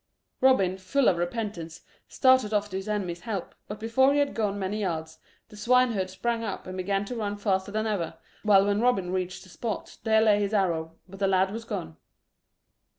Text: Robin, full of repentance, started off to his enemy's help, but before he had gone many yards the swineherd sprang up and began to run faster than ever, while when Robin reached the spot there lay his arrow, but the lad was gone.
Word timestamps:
Robin, 0.41 0.79
full 0.79 1.07
of 1.07 1.17
repentance, 1.17 1.81
started 2.07 2.55
off 2.55 2.71
to 2.71 2.75
his 2.75 2.89
enemy's 2.89 3.19
help, 3.19 3.53
but 3.67 3.79
before 3.79 4.13
he 4.13 4.17
had 4.19 4.33
gone 4.33 4.57
many 4.57 4.79
yards 4.81 5.19
the 5.49 5.55
swineherd 5.55 6.09
sprang 6.09 6.43
up 6.43 6.65
and 6.65 6.75
began 6.75 7.05
to 7.05 7.13
run 7.15 7.37
faster 7.37 7.71
than 7.71 7.85
ever, 7.85 8.15
while 8.41 8.65
when 8.65 8.81
Robin 8.81 9.11
reached 9.11 9.43
the 9.43 9.49
spot 9.49 9.99
there 10.03 10.21
lay 10.23 10.39
his 10.39 10.55
arrow, 10.55 10.95
but 11.07 11.19
the 11.19 11.27
lad 11.27 11.51
was 11.51 11.65
gone. 11.65 11.97